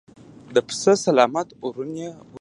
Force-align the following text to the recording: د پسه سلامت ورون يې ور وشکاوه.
د 0.53 0.55
پسه 0.67 0.93
سلامت 1.05 1.47
ورون 1.63 1.91
يې 1.99 2.07
ور 2.09 2.13
وشکاوه. 2.13 2.29